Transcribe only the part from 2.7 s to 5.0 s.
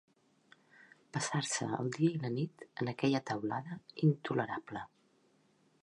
en aquella teulada intolerable